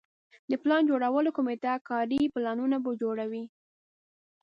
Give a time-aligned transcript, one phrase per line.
[0.49, 3.43] د پلان جوړولو کمیټه کاري پلانونه به جوړوي.